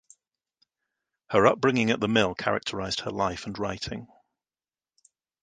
[1.29, 4.07] Her upbringing at the mill characterized her life and writing.